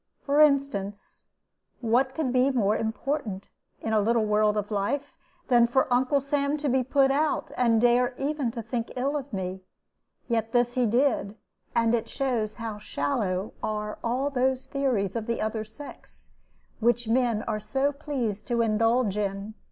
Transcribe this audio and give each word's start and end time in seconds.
For 0.23 0.39
instance, 0.41 1.25
what 1.79 2.15
could 2.15 2.33
be 2.33 2.49
more 2.49 2.75
important, 2.75 3.49
in 3.81 3.93
a 3.93 3.99
little 3.99 4.25
world 4.25 4.57
of 4.57 4.71
life, 4.71 5.13
than 5.47 5.67
for 5.67 5.87
Uncle 5.93 6.19
Sam 6.19 6.57
to 6.57 6.67
be 6.69 6.83
put 6.83 7.11
out, 7.11 7.51
and 7.55 7.79
dare 7.79 8.15
even 8.17 8.49
to 8.53 8.63
think 8.63 8.91
ill 8.95 9.15
of 9.15 9.31
me? 9.31 9.61
Yet 10.27 10.53
this 10.53 10.73
he 10.73 10.87
did; 10.87 11.35
and 11.75 11.93
it 11.93 12.09
shows 12.09 12.55
how 12.55 12.79
shallow 12.79 13.53
are 13.61 13.99
all 14.03 14.31
those 14.31 14.65
theories 14.65 15.15
of 15.15 15.27
the 15.27 15.39
other 15.39 15.63
sex 15.63 16.31
which 16.79 17.07
men 17.07 17.43
are 17.43 17.59
so 17.59 17.91
pleased 17.91 18.47
to 18.47 18.63
indulge 18.63 19.17
in. 19.17 19.53